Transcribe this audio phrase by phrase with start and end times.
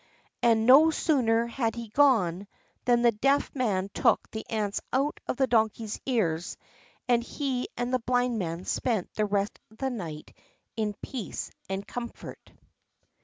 [0.41, 2.47] And no sooner had he gone
[2.85, 6.57] than the Deaf Man took the ants out of the Donkey's ears,
[7.07, 10.35] and he and the Blind Man spent the rest of the night
[10.75, 12.51] in peace and comfort.